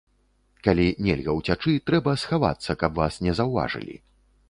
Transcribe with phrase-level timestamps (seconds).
[0.67, 4.05] Калі нельга ўцячы, трэба схавацца, каб вас не заўважылі.